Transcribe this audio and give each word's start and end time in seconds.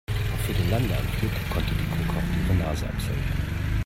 Für 0.47 0.53
den 0.53 0.67
Landeanflug 0.71 1.31
konnte 1.51 1.75
die 1.75 1.91
Concorde 1.91 2.25
ihre 2.49 2.55
Nase 2.57 2.87
absenken. 2.87 3.77